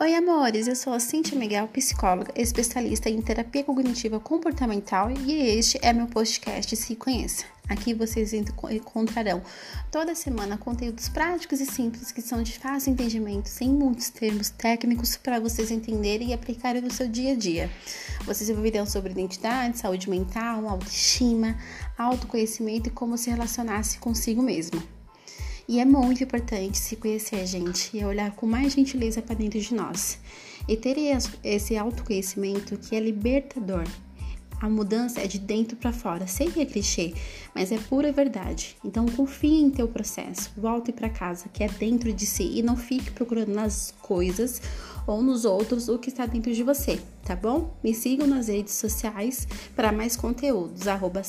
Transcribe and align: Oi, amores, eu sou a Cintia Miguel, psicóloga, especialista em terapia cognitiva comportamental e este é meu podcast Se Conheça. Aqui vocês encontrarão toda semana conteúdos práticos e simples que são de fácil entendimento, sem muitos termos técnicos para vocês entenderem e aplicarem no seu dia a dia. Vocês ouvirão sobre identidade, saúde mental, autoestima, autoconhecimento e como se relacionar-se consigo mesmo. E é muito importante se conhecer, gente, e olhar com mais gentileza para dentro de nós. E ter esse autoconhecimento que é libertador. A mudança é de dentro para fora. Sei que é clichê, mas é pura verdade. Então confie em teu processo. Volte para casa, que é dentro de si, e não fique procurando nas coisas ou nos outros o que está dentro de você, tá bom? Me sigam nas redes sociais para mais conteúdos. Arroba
Oi, 0.00 0.14
amores, 0.14 0.68
eu 0.68 0.76
sou 0.76 0.92
a 0.92 1.00
Cintia 1.00 1.36
Miguel, 1.36 1.66
psicóloga, 1.66 2.32
especialista 2.36 3.10
em 3.10 3.20
terapia 3.20 3.64
cognitiva 3.64 4.20
comportamental 4.20 5.10
e 5.10 5.32
este 5.32 5.76
é 5.82 5.92
meu 5.92 6.06
podcast 6.06 6.76
Se 6.76 6.94
Conheça. 6.94 7.44
Aqui 7.68 7.92
vocês 7.94 8.32
encontrarão 8.32 9.42
toda 9.90 10.14
semana 10.14 10.56
conteúdos 10.56 11.08
práticos 11.08 11.60
e 11.60 11.66
simples 11.66 12.12
que 12.12 12.22
são 12.22 12.44
de 12.44 12.56
fácil 12.60 12.92
entendimento, 12.92 13.48
sem 13.48 13.70
muitos 13.70 14.08
termos 14.08 14.50
técnicos 14.50 15.16
para 15.16 15.40
vocês 15.40 15.68
entenderem 15.72 16.28
e 16.28 16.32
aplicarem 16.32 16.80
no 16.80 16.92
seu 16.92 17.08
dia 17.08 17.32
a 17.32 17.36
dia. 17.36 17.68
Vocês 18.24 18.48
ouvirão 18.50 18.86
sobre 18.86 19.10
identidade, 19.10 19.78
saúde 19.78 20.08
mental, 20.08 20.68
autoestima, 20.68 21.58
autoconhecimento 21.98 22.88
e 22.88 22.92
como 22.92 23.18
se 23.18 23.30
relacionar-se 23.30 23.98
consigo 23.98 24.42
mesmo. 24.42 24.80
E 25.68 25.78
é 25.80 25.84
muito 25.84 26.24
importante 26.24 26.78
se 26.78 26.96
conhecer, 26.96 27.46
gente, 27.46 27.94
e 27.94 28.02
olhar 28.02 28.30
com 28.32 28.46
mais 28.46 28.72
gentileza 28.72 29.20
para 29.20 29.34
dentro 29.34 29.60
de 29.60 29.74
nós. 29.74 30.18
E 30.66 30.74
ter 30.78 30.96
esse 31.44 31.76
autoconhecimento 31.76 32.78
que 32.78 32.96
é 32.96 33.00
libertador. 33.00 33.84
A 34.60 34.68
mudança 34.68 35.20
é 35.20 35.26
de 35.26 35.38
dentro 35.38 35.76
para 35.76 35.92
fora. 35.92 36.26
Sei 36.26 36.50
que 36.50 36.60
é 36.60 36.64
clichê, 36.64 37.12
mas 37.54 37.70
é 37.70 37.76
pura 37.76 38.10
verdade. 38.10 38.76
Então 38.82 39.04
confie 39.06 39.60
em 39.60 39.70
teu 39.70 39.86
processo. 39.86 40.50
Volte 40.56 40.90
para 40.90 41.10
casa, 41.10 41.50
que 41.52 41.62
é 41.62 41.68
dentro 41.68 42.12
de 42.14 42.24
si, 42.24 42.58
e 42.58 42.62
não 42.62 42.76
fique 42.76 43.10
procurando 43.10 43.52
nas 43.52 43.94
coisas 44.00 44.62
ou 45.06 45.22
nos 45.22 45.44
outros 45.44 45.88
o 45.88 45.98
que 45.98 46.08
está 46.08 46.24
dentro 46.24 46.52
de 46.52 46.62
você, 46.62 46.98
tá 47.24 47.36
bom? 47.36 47.76
Me 47.84 47.92
sigam 47.92 48.26
nas 48.26 48.48
redes 48.48 48.72
sociais 48.72 49.46
para 49.76 49.92
mais 49.92 50.16
conteúdos. 50.16 50.88
Arroba 50.88 51.22